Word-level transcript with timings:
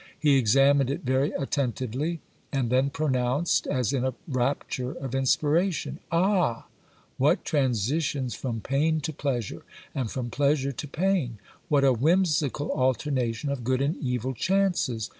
He 0.19 0.35
examined 0.35 0.89
it 0.89 1.03
very 1.03 1.29
attentively, 1.33 2.21
and 2.51 2.71
then 2.71 2.89
pronounced, 2.89 3.67
as 3.67 3.93
in 3.93 4.03
a 4.03 4.15
rapture 4.27 4.93
of 4.93 5.13
inspiration: 5.13 5.99
Ah! 6.11 6.65
what 7.19 7.45
transitions 7.45 8.33
from 8.33 8.61
pain 8.61 8.99
to 9.01 9.13
pleasure, 9.13 9.61
and 9.93 10.09
from 10.09 10.31
pleasure 10.31 10.71
to 10.71 10.87
pain! 10.87 11.37
What 11.69 11.83
a 11.83 11.93
whimsical 11.93 12.71
alternation 12.71 13.51
of 13.51 13.63
good 13.63 13.79
and 13.79 13.95
evil 13.97 14.33
chances 14.33 15.07